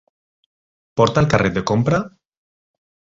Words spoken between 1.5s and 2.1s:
de compra?